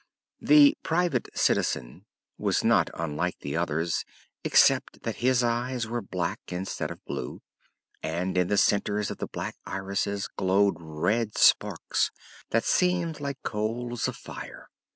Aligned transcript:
The 0.41 0.75
Private 0.81 1.29
Citizen 1.35 2.07
was 2.35 2.63
not 2.63 2.89
unlike 2.95 3.37
the 3.41 3.55
others, 3.55 4.03
except 4.43 5.03
that 5.03 5.17
his 5.17 5.43
eyes 5.43 5.85
were 5.85 6.01
black 6.01 6.39
instead 6.47 6.89
of 6.89 7.05
blue 7.05 7.43
and 8.01 8.35
in 8.35 8.47
the 8.47 8.57
centers 8.57 9.11
of 9.11 9.19
the 9.19 9.27
black 9.27 9.57
irises 9.63 10.27
glowed 10.27 10.77
red 10.79 11.37
sparks 11.37 12.09
that 12.49 12.63
seemed 12.63 13.19
like 13.19 13.43
coals 13.43 14.07
of 14.07 14.15
fire. 14.15 14.71